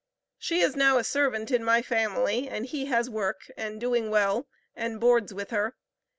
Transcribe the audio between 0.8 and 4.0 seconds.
a servant in my family, and he has work, and